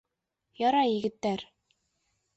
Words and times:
Ярай, 0.61 0.95
егеттәр! 0.95 1.47